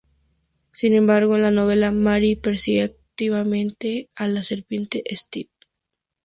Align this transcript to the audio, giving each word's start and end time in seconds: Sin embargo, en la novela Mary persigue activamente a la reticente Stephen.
Sin 0.71 0.95
embargo, 0.95 1.35
en 1.35 1.43
la 1.43 1.51
novela 1.51 1.91
Mary 1.91 2.35
persigue 2.35 2.81
activamente 2.81 4.09
a 4.15 4.27
la 4.29 4.39
reticente 4.41 5.03
Stephen. 5.11 5.53